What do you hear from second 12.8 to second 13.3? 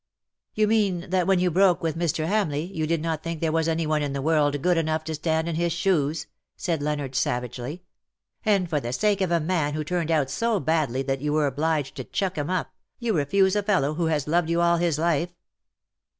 you